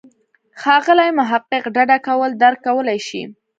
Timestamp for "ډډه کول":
1.75-2.31